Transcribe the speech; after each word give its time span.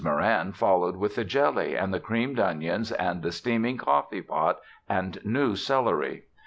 Moran 0.03 0.51
followed 0.51 0.95
with 0.95 1.13
the 1.13 1.23
jelly 1.23 1.75
and 1.75 1.93
the 1.93 1.99
creamed 1.99 2.39
onions 2.39 2.91
and 2.93 3.21
the 3.21 3.31
steaming 3.31 3.77
coffee 3.77 4.23
pot 4.23 4.59
and 4.89 5.23
new 5.23 5.55
celery. 5.55 6.23